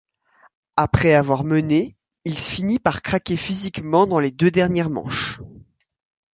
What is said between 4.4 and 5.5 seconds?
dernières manches.